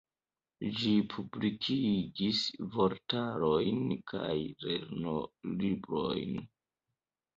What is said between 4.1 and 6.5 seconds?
kaj lernolibrojn.